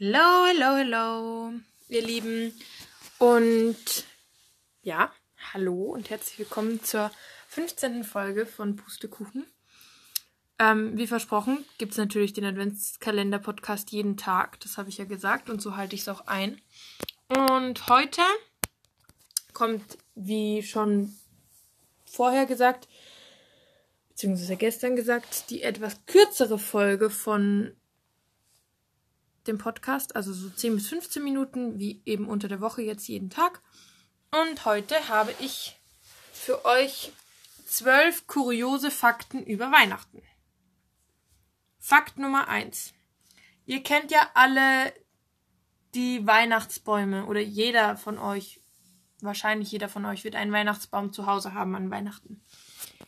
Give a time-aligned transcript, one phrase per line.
[0.00, 1.52] Hello, hello, hello,
[1.88, 2.52] ihr Lieben.
[3.18, 4.04] Und
[4.82, 5.12] ja,
[5.52, 7.10] hallo und herzlich willkommen zur
[7.48, 8.04] 15.
[8.04, 9.44] Folge von Pustekuchen.
[10.60, 14.60] Ähm, wie versprochen, gibt es natürlich den Adventskalender-Podcast jeden Tag.
[14.60, 16.60] Das habe ich ja gesagt und so halte ich es auch ein.
[17.26, 18.22] Und heute
[19.52, 21.12] kommt, wie schon
[22.04, 22.86] vorher gesagt,
[24.10, 27.74] beziehungsweise gestern gesagt, die etwas kürzere Folge von
[29.48, 33.30] dem Podcast, also so 10 bis 15 Minuten, wie eben unter der Woche jetzt jeden
[33.30, 33.62] Tag.
[34.30, 35.76] Und heute habe ich
[36.32, 37.12] für euch
[37.66, 40.22] zwölf kuriose Fakten über Weihnachten.
[41.78, 42.92] Fakt Nummer 1.
[43.66, 44.92] Ihr kennt ja alle
[45.94, 48.60] die Weihnachtsbäume oder jeder von euch,
[49.20, 52.42] wahrscheinlich jeder von euch wird einen Weihnachtsbaum zu Hause haben an Weihnachten.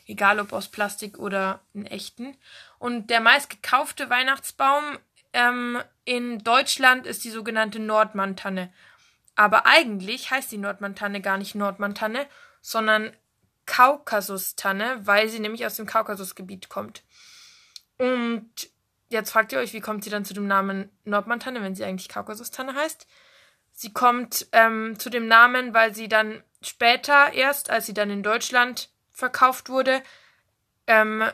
[0.06, 2.36] Egal ob aus Plastik oder in echten.
[2.78, 4.98] Und der meist gekaufte Weihnachtsbaum
[5.32, 8.72] ähm, in Deutschland ist die sogenannte Nordmantanne.
[9.36, 12.26] Aber eigentlich heißt die Nordmantanne gar nicht Nordmantanne,
[12.60, 13.12] sondern
[13.66, 17.04] Kaukasustanne, weil sie nämlich aus dem Kaukasusgebiet kommt.
[17.98, 18.50] Und
[19.08, 22.08] jetzt fragt ihr euch, wie kommt sie dann zu dem Namen Nordmantanne, wenn sie eigentlich
[22.08, 23.06] Kaukasustanne heißt?
[23.72, 28.22] Sie kommt ähm, zu dem Namen, weil sie dann später erst, als sie dann in
[28.22, 30.02] Deutschland verkauft wurde,
[30.86, 31.24] ähm,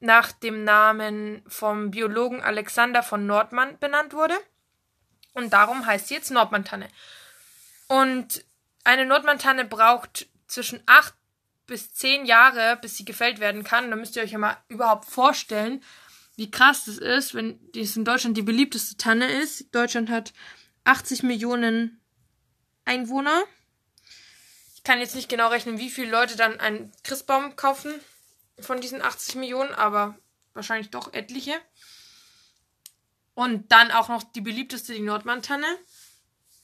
[0.00, 4.34] nach dem Namen vom Biologen Alexander von Nordmann benannt wurde.
[5.34, 6.88] Und darum heißt sie jetzt Nordmantanne.
[7.86, 8.44] Und
[8.82, 11.14] eine Nordmantanne braucht zwischen acht
[11.66, 13.90] bis zehn Jahre, bis sie gefällt werden kann.
[13.90, 15.84] Da müsst ihr euch ja mal überhaupt vorstellen,
[16.36, 19.72] wie krass das ist, wenn dies in Deutschland die beliebteste Tanne ist.
[19.74, 20.32] Deutschland hat
[20.84, 22.00] 80 Millionen
[22.86, 23.44] Einwohner.
[24.74, 27.92] Ich kann jetzt nicht genau rechnen, wie viele Leute dann einen Christbaum kaufen
[28.64, 30.18] von diesen 80 Millionen, aber
[30.54, 31.54] wahrscheinlich doch etliche.
[33.34, 35.66] Und dann auch noch die beliebteste, die Nordmantanne.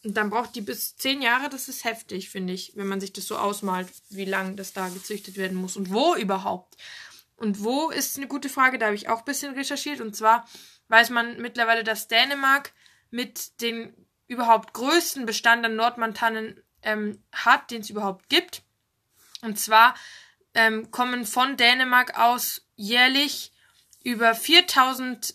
[0.04, 1.48] Und dann braucht die bis 10 Jahre.
[1.48, 4.88] Das ist heftig, finde ich, wenn man sich das so ausmalt, wie lange das da
[4.88, 6.76] gezüchtet werden muss und wo überhaupt.
[7.36, 10.00] Und wo ist eine gute Frage, da habe ich auch ein bisschen recherchiert.
[10.00, 10.46] Und zwar
[10.88, 12.72] weiß man mittlerweile, dass Dänemark
[13.10, 13.94] mit den
[14.28, 18.62] überhaupt größten Bestand an Nordmantannen ähm, hat, den es überhaupt gibt.
[19.42, 19.94] Und zwar
[20.56, 23.52] ähm, kommen von Dänemark aus jährlich
[24.02, 25.34] über 4000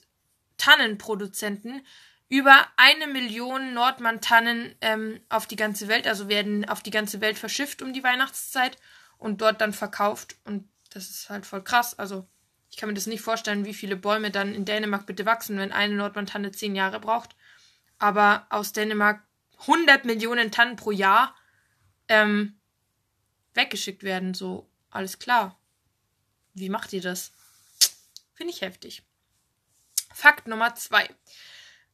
[0.58, 1.86] Tannenproduzenten
[2.28, 7.38] über eine Million Nordmann-Tannen ähm, auf die ganze Welt, also werden auf die ganze Welt
[7.38, 8.78] verschifft um die Weihnachtszeit
[9.18, 10.38] und dort dann verkauft.
[10.46, 12.00] Und das ist halt voll krass.
[12.00, 12.26] Also
[12.70, 15.74] ich kann mir das nicht vorstellen, wie viele Bäume dann in Dänemark bitte wachsen, wenn
[15.74, 17.36] eine Nordmann-Tanne zehn Jahre braucht.
[18.00, 19.22] Aber aus Dänemark
[19.62, 21.36] 100 Millionen Tannen pro Jahr
[22.08, 22.60] ähm,
[23.54, 25.58] weggeschickt werden, so alles klar.
[26.54, 27.32] Wie macht ihr das?
[28.34, 29.04] Finde ich heftig.
[30.14, 31.10] Fakt Nummer zwei.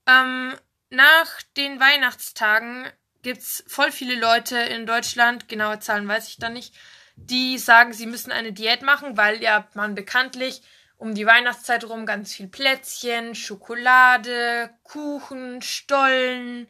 [0.05, 0.55] Ähm,
[0.89, 2.87] nach den Weihnachtstagen
[3.21, 6.73] gibt es voll viele Leute in Deutschland, genaue Zahlen weiß ich da nicht,
[7.15, 10.61] die sagen, sie müssen eine Diät machen, weil ja man bekanntlich
[10.97, 16.67] um die Weihnachtszeit rum ganz viel Plätzchen, Schokolade, Kuchen, Stollen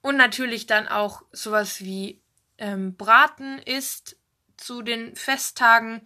[0.00, 2.22] und natürlich dann auch sowas wie
[2.56, 4.16] ähm, Braten isst
[4.58, 6.02] zu den Festtagen.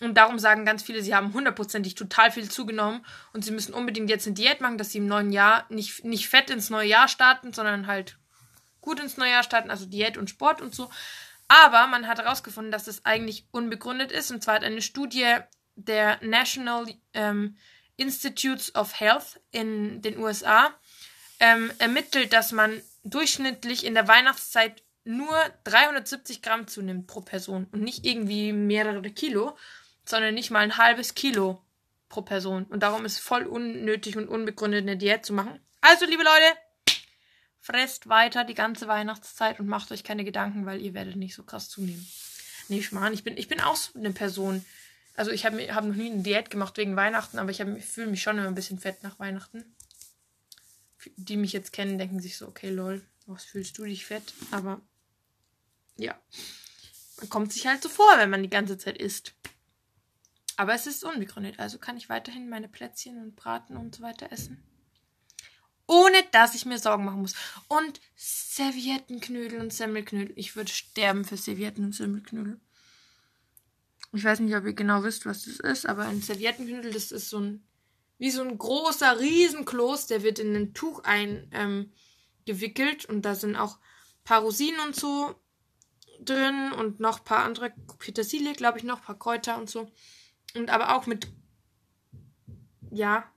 [0.00, 4.10] Und darum sagen ganz viele, sie haben hundertprozentig total viel zugenommen und sie müssen unbedingt
[4.10, 7.08] jetzt eine Diät machen, dass sie im neuen Jahr nicht, nicht fett ins neue Jahr
[7.08, 8.18] starten, sondern halt
[8.82, 10.90] gut ins neue Jahr starten, also Diät und Sport und so.
[11.48, 14.30] Aber man hat herausgefunden, dass das eigentlich unbegründet ist.
[14.30, 15.36] Und zwar hat eine Studie
[15.76, 17.56] der National ähm,
[17.96, 20.74] Institutes of Health in den USA
[21.40, 27.82] ähm, ermittelt, dass man durchschnittlich in der Weihnachtszeit nur 370 Gramm zunimmt pro Person und
[27.82, 29.56] nicht irgendwie mehrere Kilo,
[30.04, 31.62] sondern nicht mal ein halbes Kilo
[32.08, 32.64] pro Person.
[32.64, 35.60] Und darum ist voll unnötig und unbegründet eine Diät zu machen.
[35.80, 36.58] Also, liebe Leute,
[37.60, 41.42] fresst weiter die ganze Weihnachtszeit und macht euch keine Gedanken, weil ihr werdet nicht so
[41.42, 42.06] krass zunehmen.
[42.68, 44.64] Nee, Schmarrn, ich bin, ich bin auch so eine Person.
[45.14, 48.08] Also ich habe hab noch nie eine Diät gemacht wegen Weihnachten, aber ich, ich fühle
[48.08, 49.64] mich schon immer ein bisschen fett nach Weihnachten.
[51.16, 54.34] Die mich jetzt kennen, denken sich so, okay, lol, was fühlst du dich fett?
[54.50, 54.80] Aber
[55.96, 56.20] ja,
[57.18, 59.34] man kommt sich halt so vor, wenn man die ganze Zeit isst.
[60.56, 64.32] Aber es ist unbegründet, also kann ich weiterhin meine Plätzchen und Braten und so weiter
[64.32, 64.62] essen.
[65.86, 67.34] Ohne dass ich mir Sorgen machen muss.
[67.68, 70.32] Und Serviettenknödel und Semmelknödel.
[70.36, 72.58] Ich würde sterben für Servietten und Semmelknödel.
[74.12, 77.28] Ich weiß nicht, ob ihr genau wisst, was das ist, aber ein Serviettenknödel, das ist
[77.28, 77.66] so ein,
[78.18, 83.56] wie so ein großer Riesenkloß, der wird in ein Tuch eingewickelt ähm, und da sind
[83.56, 83.78] auch
[84.24, 85.34] paar Rosinen und so
[86.24, 89.90] drin und noch ein paar andere Petersilie, glaube ich, noch ein paar Kräuter und so.
[90.54, 91.28] Und aber auch mit,
[92.90, 93.30] ja,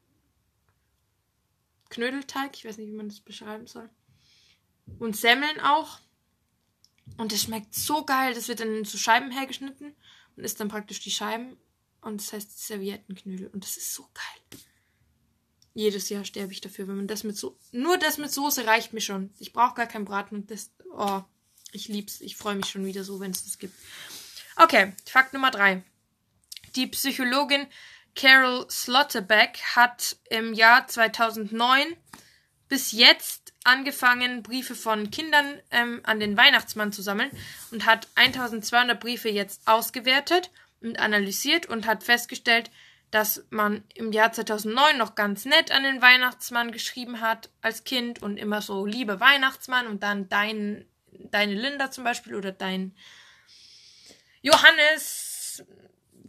[1.89, 2.55] Knödelteig.
[2.55, 3.89] Ich weiß nicht, wie man das beschreiben soll.
[4.99, 5.99] Und Semmeln auch.
[7.17, 8.33] Und das schmeckt so geil.
[8.33, 9.95] Das wird dann in so Scheiben hergeschnitten
[10.35, 11.57] und isst dann praktisch die Scheiben.
[12.01, 13.47] Und das heißt Serviettenknödel.
[13.47, 14.59] Und das ist so geil.
[15.73, 17.57] Jedes Jahr sterbe ich dafür, wenn man das mit so.
[17.71, 19.33] Nur das mit Soße reicht mir schon.
[19.39, 20.71] Ich brauche gar keinen Braten und das.
[20.91, 21.21] Oh,
[21.71, 22.21] ich lieb's.
[22.21, 23.75] Ich freue mich schon wieder so, wenn es das gibt.
[24.56, 25.83] Okay, Fakt Nummer drei.
[26.75, 27.68] Die Psychologin
[28.16, 31.95] Carol Slotterbeck hat im Jahr 2009
[32.68, 37.31] bis jetzt angefangen, Briefe von Kindern ähm, an den Weihnachtsmann zu sammeln
[37.71, 40.51] und hat 1200 Briefe jetzt ausgewertet
[40.81, 42.69] und analysiert und hat festgestellt,
[43.12, 48.21] dass man im Jahr 2009 noch ganz nett an den Weihnachtsmann geschrieben hat als Kind
[48.21, 50.86] und immer so, liebe Weihnachtsmann und dann dein,
[51.31, 52.95] deine Linda zum Beispiel oder dein
[54.41, 55.63] Johannes,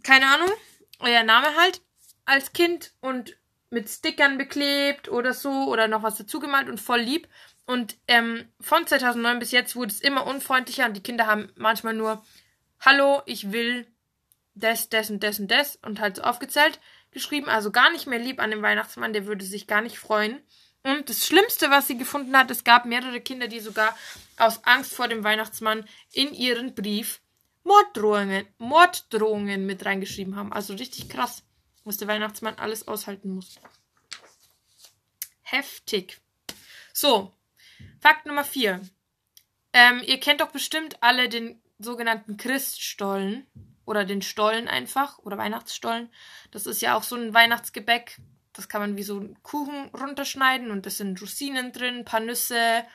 [0.03, 0.51] keine Ahnung,
[0.99, 1.81] euer Name halt
[2.25, 3.37] als Kind und
[3.69, 7.27] mit Stickern beklebt oder so oder noch was dazugemalt und voll lieb.
[7.65, 11.93] Und ähm, von 2009 bis jetzt wurde es immer unfreundlicher und die Kinder haben manchmal
[11.93, 12.23] nur
[12.79, 13.87] Hallo, ich will
[14.55, 16.79] das, das und das und das und halt so aufgezählt
[17.11, 17.47] geschrieben.
[17.47, 20.41] Also gar nicht mehr lieb an den Weihnachtsmann, der würde sich gar nicht freuen.
[20.83, 23.95] Und das Schlimmste, was sie gefunden hat, es gab mehrere Kinder, die sogar
[24.37, 27.21] aus Angst vor dem Weihnachtsmann in ihren Brief
[27.63, 30.51] Morddrohungen, Morddrohungen mit reingeschrieben haben.
[30.51, 31.43] Also richtig krass,
[31.83, 33.59] was der Weihnachtsmann alles aushalten muss.
[35.43, 36.19] Heftig.
[36.93, 37.33] So,
[37.99, 38.81] Fakt Nummer 4.
[39.73, 43.45] Ähm, ihr kennt doch bestimmt alle den sogenannten Christstollen
[43.85, 46.09] oder den Stollen einfach oder Weihnachtsstollen.
[46.49, 48.17] Das ist ja auch so ein Weihnachtsgebäck.
[48.53, 52.19] Das kann man wie so einen Kuchen runterschneiden und das sind Rosinen drin, ein paar
[52.19, 52.85] Nüsse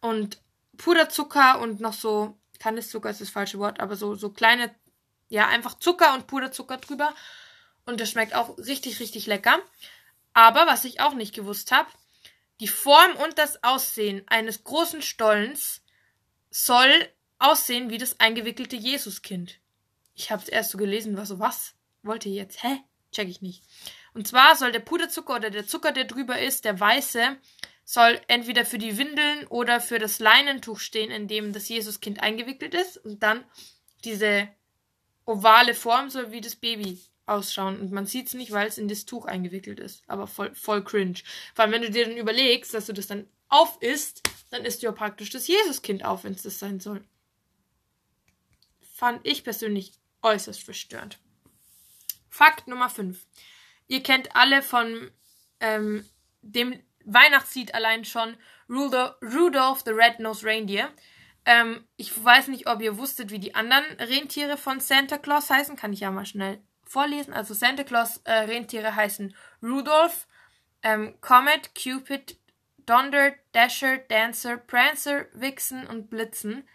[0.00, 0.40] und
[0.76, 4.74] Puderzucker und noch so Kandiszucker ist das falsche Wort, aber so, so kleine,
[5.28, 7.14] ja, einfach Zucker und Puderzucker drüber.
[7.86, 9.58] Und das schmeckt auch richtig, richtig lecker.
[10.32, 11.88] Aber was ich auch nicht gewusst habe,
[12.60, 15.82] die Form und das Aussehen eines großen Stollens
[16.50, 19.60] soll aussehen wie das eingewickelte Jesuskind.
[20.14, 21.74] Ich habe es erst so gelesen, war so, was?
[22.02, 22.62] Wollt ihr jetzt?
[22.62, 22.80] Hä?
[23.12, 23.62] Check ich nicht.
[24.14, 27.36] Und zwar soll der Puderzucker oder der Zucker, der drüber ist, der weiße,
[27.84, 32.74] soll entweder für die Windeln oder für das Leinentuch stehen, in dem das Jesuskind eingewickelt
[32.74, 32.96] ist.
[32.96, 33.44] Und dann
[34.04, 34.48] diese
[35.26, 37.80] ovale Form soll wie das Baby ausschauen.
[37.80, 40.02] Und man sieht es nicht, weil es in das Tuch eingewickelt ist.
[40.06, 41.20] Aber voll, voll cringe.
[41.54, 44.82] Vor allem, wenn du dir dann überlegst, dass du das dann auf isst, dann isst
[44.82, 47.04] du ja praktisch das Jesuskind auf, wenn es das sein soll.
[48.94, 51.18] Fand ich persönlich äußerst verstörend.
[52.30, 53.18] Fakt Nummer 5.
[53.86, 55.10] Ihr kennt alle von
[55.60, 56.08] ähm,
[56.42, 58.36] dem Weihnachtslied allein schon
[58.68, 60.90] Rudolph the Red-Nosed Reindeer.
[61.44, 65.76] Ähm, ich weiß nicht, ob ihr wusstet, wie die anderen Rentiere von Santa Claus heißen.
[65.76, 67.34] Kann ich ja mal schnell vorlesen.
[67.34, 70.26] Also Santa Claus äh, Rentiere heißen Rudolph,
[70.82, 72.38] ähm, Comet, Cupid,
[72.86, 76.66] Donder, Dasher, Dancer, Prancer, Vixen und Blitzen.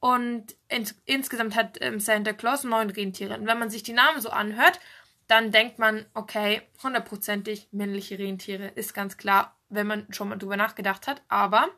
[0.00, 3.38] Und ins insgesamt hat ähm, Santa Claus neun Rentiere.
[3.38, 4.80] Und wenn man sich die Namen so anhört,
[5.28, 10.56] dann denkt man, okay, hundertprozentig männliche Rentiere, ist ganz klar wenn man schon mal drüber
[10.56, 11.22] nachgedacht hat.
[11.28, 11.68] Aber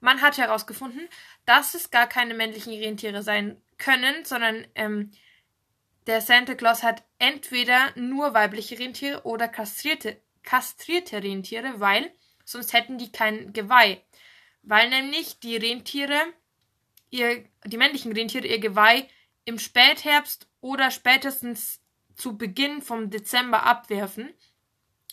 [0.00, 1.08] man hat herausgefunden,
[1.46, 5.12] dass es gar keine männlichen Rentiere sein können, sondern ähm,
[6.06, 12.10] der Santa Claus hat entweder nur weibliche Rentiere oder kastrierte, kastrierte Rentiere, weil
[12.44, 14.02] sonst hätten die kein Geweih.
[14.62, 16.18] Weil nämlich die Rentiere,
[17.10, 19.08] ihr, die männlichen Rentiere ihr Geweih
[19.44, 21.80] im Spätherbst oder spätestens
[22.18, 24.34] zu Beginn vom Dezember abwerfen.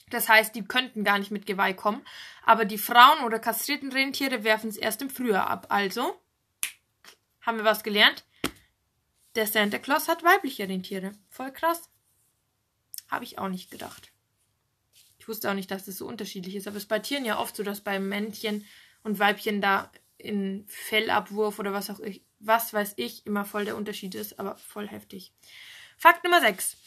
[0.09, 2.05] Das heißt, die könnten gar nicht mit Geweih kommen.
[2.43, 5.67] Aber die Frauen oder kastrierten Rentiere werfen es erst im Frühjahr ab.
[5.69, 6.19] Also
[7.41, 8.25] haben wir was gelernt.
[9.35, 11.12] Der Santa Claus hat weibliche Rentiere.
[11.29, 11.89] Voll krass.
[13.09, 14.12] Habe ich auch nicht gedacht.
[15.19, 16.67] Ich wusste auch nicht, dass das so unterschiedlich ist.
[16.67, 18.65] Aber es ist bei Tieren ja oft so, dass bei Männchen
[19.03, 23.75] und Weibchen da in Fellabwurf oder was auch ich, was weiß ich, immer voll der
[23.75, 24.39] Unterschied ist.
[24.39, 25.33] Aber voll heftig.
[25.97, 26.77] Fakt Nummer 6.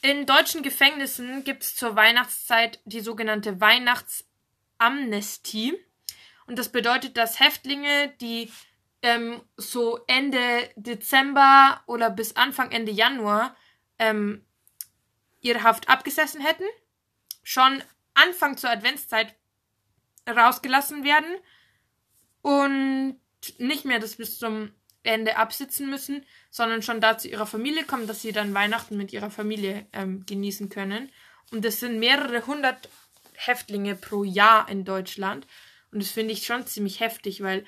[0.00, 5.76] In deutschen Gefängnissen gibt es zur Weihnachtszeit die sogenannte Weihnachtsamnestie.
[6.46, 8.52] Und das bedeutet, dass Häftlinge, die
[9.02, 13.56] ähm, so Ende Dezember oder bis Anfang Ende Januar
[13.98, 14.46] ähm,
[15.40, 16.62] ihre Haft abgesessen hätten,
[17.42, 17.82] schon
[18.14, 19.34] Anfang zur Adventszeit
[20.28, 21.36] rausgelassen werden
[22.42, 23.18] und
[23.58, 24.72] nicht mehr das bis zum
[25.08, 29.12] Ende absitzen müssen, sondern schon da zu ihrer Familie kommen, dass sie dann Weihnachten mit
[29.12, 31.10] ihrer Familie ähm, genießen können.
[31.50, 32.90] Und das sind mehrere hundert
[33.34, 35.46] Häftlinge pro Jahr in Deutschland.
[35.90, 37.64] Und das finde ich schon ziemlich heftig, weil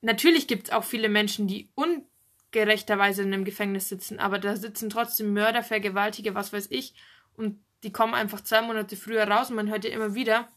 [0.00, 4.88] natürlich gibt es auch viele Menschen, die ungerechterweise in einem Gefängnis sitzen, aber da sitzen
[4.88, 6.94] trotzdem Mörder, Vergewaltiger, was weiß ich.
[7.36, 10.48] Und die kommen einfach zwei Monate früher raus und man hört ja immer wieder,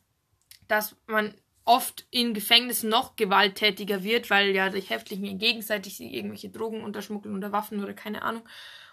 [0.69, 1.33] dass man
[1.65, 7.35] oft in Gefängnissen noch gewalttätiger wird, weil ja die Häftlinge gegenseitig sich irgendwelche Drogen unterschmuggeln
[7.35, 8.47] oder Waffen oder keine Ahnung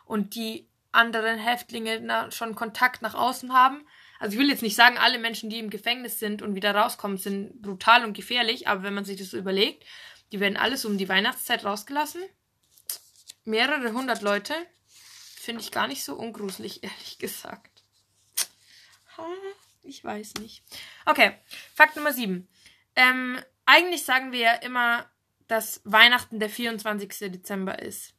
[0.05, 3.87] und die anderen Häftlinge na, schon Kontakt nach außen haben.
[4.19, 7.17] Also ich will jetzt nicht sagen, alle Menschen, die im Gefängnis sind und wieder rauskommen,
[7.17, 9.85] sind brutal und gefährlich, aber wenn man sich das so überlegt,
[10.33, 12.23] die werden alles um die Weihnachtszeit rausgelassen.
[13.45, 14.55] Mehrere hundert Leute.
[15.37, 17.83] Finde ich gar nicht so ungruselig, ehrlich gesagt.
[19.83, 20.63] Ich weiß nicht.
[21.07, 21.33] Okay,
[21.75, 22.47] Fakt Nummer 7.
[23.01, 25.07] Ähm, eigentlich sagen wir ja immer,
[25.49, 27.33] dass Weihnachten der 24.
[27.33, 28.15] Dezember ist.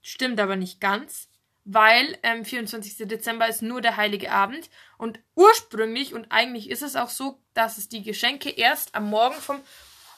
[0.00, 1.28] Stimmt aber nicht ganz
[1.64, 3.08] weil ähm, 24.
[3.08, 7.78] Dezember ist nur der heilige Abend und ursprünglich und eigentlich ist es auch so, dass
[7.78, 9.60] es die Geschenke erst am Morgen vom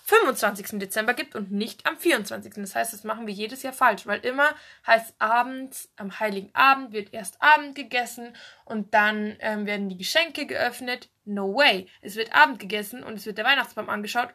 [0.06, 0.78] 25.
[0.78, 2.52] Dezember gibt und nicht am 24.
[2.56, 4.54] Das heißt, das machen wir jedes Jahr falsch, weil immer
[4.86, 10.46] heißt abends, am heiligen Abend wird erst Abend gegessen und dann ähm, werden die Geschenke
[10.46, 11.08] geöffnet.
[11.24, 11.88] No way.
[12.02, 14.34] Es wird Abend gegessen und es wird der Weihnachtsbaum angeschaut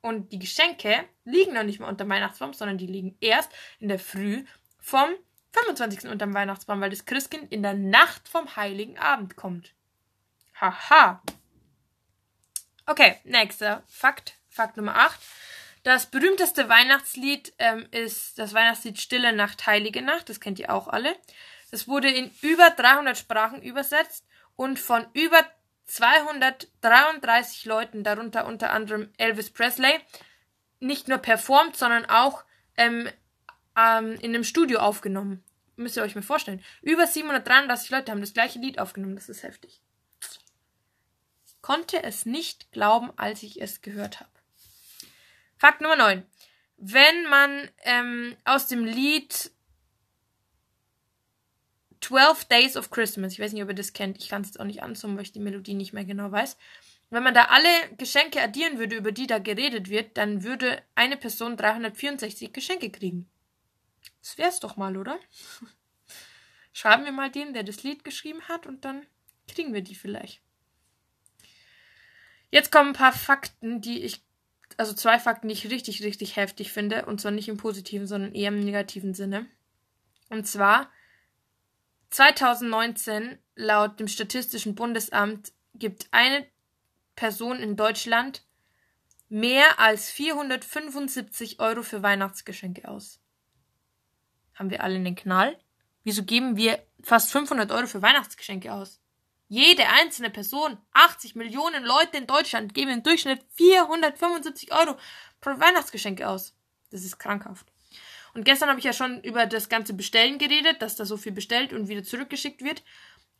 [0.00, 3.88] und die Geschenke liegen noch nicht mal unter dem Weihnachtsbaum, sondern die liegen erst in
[3.88, 4.44] der Früh
[4.78, 5.08] vom
[5.52, 6.08] 25.
[6.08, 9.74] unterm Weihnachtsbaum, weil das Christkind in der Nacht vom Heiligen Abend kommt.
[10.60, 11.22] Haha.
[12.86, 14.34] Okay, nächster Fakt.
[14.48, 15.20] Fakt Nummer 8.
[15.82, 20.28] Das berühmteste Weihnachtslied ähm, ist das Weihnachtslied Stille Nacht, Heilige Nacht.
[20.28, 21.14] Das kennt ihr auch alle.
[21.70, 24.26] Das wurde in über 300 Sprachen übersetzt
[24.56, 25.44] und von über
[25.88, 29.98] 233 Leuten, darunter unter anderem Elvis Presley,
[30.80, 32.44] nicht nur performt, sondern auch
[32.76, 33.08] ähm,
[33.76, 35.42] ähm, in einem Studio aufgenommen.
[35.76, 36.62] Müsst ihr euch mal vorstellen.
[36.82, 39.16] Über 733 Leute haben das gleiche Lied aufgenommen.
[39.16, 39.80] Das ist heftig.
[41.62, 44.30] Konnte es nicht glauben, als ich es gehört habe.
[45.56, 46.24] Fakt Nummer 9.
[46.76, 49.50] Wenn man ähm, aus dem Lied
[52.00, 54.60] 12 Days of Christmas, ich weiß nicht, ob ihr das kennt, ich kann es jetzt
[54.60, 56.56] auch nicht anzoomen, weil ich die Melodie nicht mehr genau weiß.
[57.10, 61.16] Wenn man da alle Geschenke addieren würde, über die da geredet wird, dann würde eine
[61.16, 63.28] Person 364 Geschenke kriegen.
[64.20, 65.18] Das wär's doch mal, oder?
[66.72, 69.06] Schreiben wir mal den, der das Lied geschrieben hat, und dann
[69.48, 70.42] kriegen wir die vielleicht.
[72.50, 74.22] Jetzt kommen ein paar Fakten, die ich,
[74.76, 78.34] also zwei Fakten, die ich richtig, richtig heftig finde, und zwar nicht im positiven, sondern
[78.34, 79.46] eher im negativen Sinne.
[80.28, 80.90] Und zwar
[82.10, 86.46] 2019 laut dem Statistischen Bundesamt gibt eine
[87.16, 88.44] Person in Deutschland
[89.28, 93.20] mehr als 475 Euro für Weihnachtsgeschenke aus
[94.58, 95.56] haben wir alle einen Knall?
[96.04, 99.00] Wieso geben wir fast 500 Euro für Weihnachtsgeschenke aus?
[99.48, 104.96] Jede einzelne Person, 80 Millionen Leute in Deutschland geben im Durchschnitt 475 Euro
[105.40, 106.54] pro Weihnachtsgeschenke aus.
[106.90, 107.72] Das ist krankhaft.
[108.38, 111.32] Und gestern habe ich ja schon über das ganze Bestellen geredet, dass da so viel
[111.32, 112.84] bestellt und wieder zurückgeschickt wird.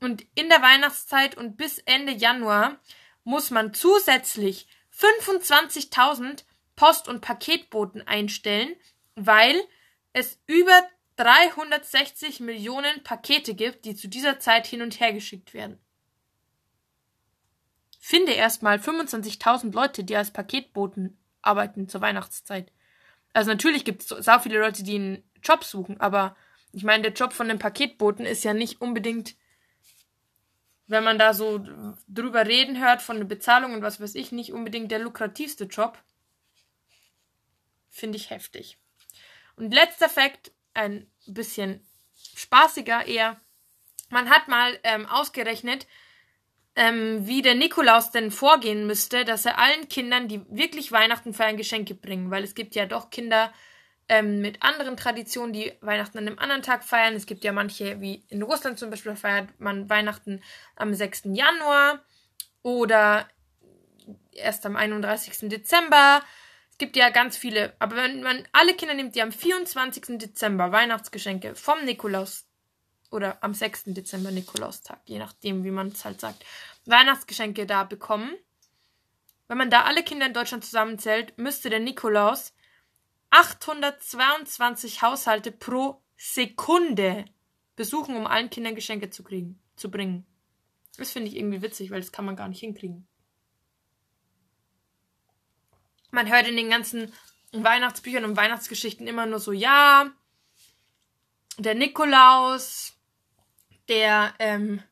[0.00, 2.81] Und in der Weihnachtszeit und bis Ende Januar
[3.23, 6.43] muss man zusätzlich 25.000
[6.75, 8.75] Post- und Paketboten einstellen,
[9.14, 9.62] weil
[10.14, 10.83] es über
[11.14, 15.78] 360 Millionen Pakete gibt, die zu dieser Zeit hin und her geschickt werden.
[18.00, 22.73] Finde erstmal 25.000 Leute, die als Paketboten arbeiten zur Weihnachtszeit.
[23.32, 26.37] Also natürlich gibt es so viele Leute, die einen Job suchen, aber
[26.73, 29.37] ich meine, der Job von einem Paketboten ist ja nicht unbedingt,
[30.87, 31.64] wenn man da so
[32.08, 35.99] drüber reden hört von der Bezahlung und was weiß ich, nicht unbedingt der lukrativste Job.
[37.88, 38.78] Finde ich heftig.
[39.56, 41.87] Und letzter Fakt, ein bisschen
[42.37, 43.40] spaßiger eher.
[44.11, 45.87] Man hat mal ähm, ausgerechnet,
[46.78, 51.56] ähm, wie der Nikolaus denn vorgehen müsste, dass er allen Kindern, die wirklich Weihnachten feiern,
[51.56, 52.30] Geschenke bringen.
[52.30, 53.52] Weil es gibt ja doch Kinder
[54.08, 57.14] ähm, mit anderen Traditionen, die Weihnachten an einem anderen Tag feiern.
[57.14, 60.40] Es gibt ja manche, wie in Russland zum Beispiel, feiert man Weihnachten
[60.76, 61.23] am 6.
[61.32, 62.04] Januar
[62.62, 63.28] oder
[64.30, 65.49] erst am 31.
[65.49, 66.23] Dezember
[66.78, 70.16] gibt ja ganz viele, aber wenn man alle Kinder nimmt, die am 24.
[70.18, 72.48] Dezember Weihnachtsgeschenke vom Nikolaus
[73.11, 73.85] oder am 6.
[73.87, 76.45] Dezember Nikolaustag, je nachdem, wie man es halt sagt,
[76.87, 78.35] Weihnachtsgeschenke da bekommen.
[79.47, 82.53] Wenn man da alle Kinder in Deutschland zusammenzählt, müsste der Nikolaus
[83.31, 87.25] 822 Haushalte pro Sekunde
[87.77, 90.27] besuchen, um allen Kindern Geschenke zu kriegen, zu bringen.
[90.97, 93.07] Das finde ich irgendwie witzig, weil das kann man gar nicht hinkriegen.
[96.11, 97.12] Man hört in den ganzen
[97.53, 100.11] Weihnachtsbüchern und Weihnachtsgeschichten immer nur so, ja,
[101.59, 102.98] der Nikolaus,
[103.88, 104.83] der ähm,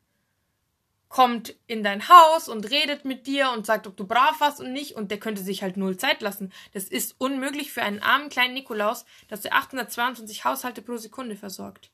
[1.09, 4.73] kommt in dein Haus und redet mit dir und sagt, ob du brav warst und
[4.73, 6.53] nicht, und der könnte sich halt null Zeit lassen.
[6.73, 11.91] Das ist unmöglich für einen armen kleinen Nikolaus, dass er 822 Haushalte pro Sekunde versorgt.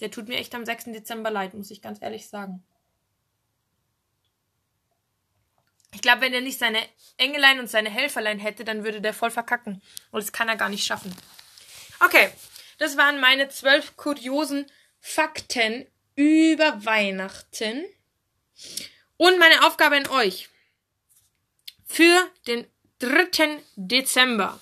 [0.00, 0.86] Der tut mir echt am 6.
[0.86, 2.64] Dezember leid, muss ich ganz ehrlich sagen.
[5.92, 6.78] Ich glaube, wenn er nicht seine
[7.18, 9.82] Engelein und seine Helferlein hätte, dann würde der voll verkacken.
[10.12, 11.14] Und das kann er gar nicht schaffen.
[11.98, 12.30] Okay,
[12.78, 14.66] das waren meine zwölf kuriosen
[15.00, 15.86] Fakten
[16.20, 17.86] über Weihnachten.
[19.16, 20.50] Und meine Aufgabe an euch.
[21.86, 22.66] Für den
[22.98, 23.62] 3.
[23.76, 24.60] Dezember.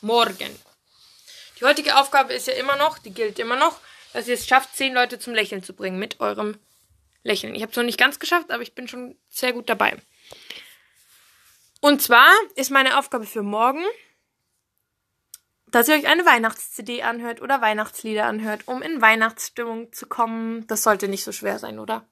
[0.00, 0.58] Morgen.
[1.60, 3.78] Die heutige Aufgabe ist ja immer noch, die gilt immer noch,
[4.12, 6.58] dass ihr es schafft, zehn Leute zum Lächeln zu bringen mit eurem
[7.22, 7.54] Lächeln.
[7.54, 9.96] Ich habe es noch nicht ganz geschafft, aber ich bin schon sehr gut dabei.
[11.80, 13.84] Und zwar ist meine Aufgabe für morgen,
[15.72, 20.66] dass ihr euch eine Weihnachts-CD anhört oder Weihnachtslieder anhört, um in Weihnachtsstimmung zu kommen.
[20.68, 22.06] Das sollte nicht so schwer sein, oder?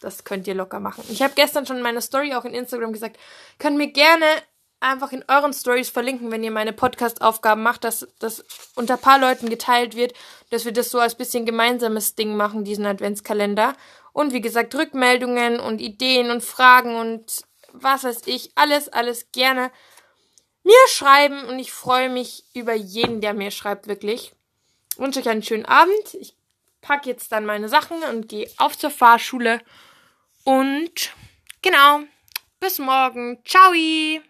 [0.00, 1.04] Das könnt ihr locker machen.
[1.08, 3.18] Ich habe gestern schon in meiner Story auch in Instagram gesagt,
[3.58, 4.26] könnt mir gerne
[4.80, 9.48] einfach in euren Stories verlinken, wenn ihr meine Podcast-Aufgaben macht, dass das unter paar Leuten
[9.48, 10.14] geteilt wird,
[10.50, 13.74] dass wir das so als bisschen gemeinsames Ding machen, diesen Adventskalender.
[14.12, 17.42] Und wie gesagt, Rückmeldungen und Ideen und Fragen und
[17.72, 19.70] was weiß ich, alles, alles gerne
[20.70, 24.32] mir schreiben und ich freue mich über jeden, der mir schreibt, wirklich.
[24.92, 26.14] Ich wünsche euch einen schönen Abend.
[26.20, 26.36] Ich
[26.80, 29.60] packe jetzt dann meine Sachen und gehe auf zur Fahrschule.
[30.44, 31.12] Und
[31.60, 32.00] genau,
[32.60, 33.42] bis morgen.
[33.44, 33.72] Ciao!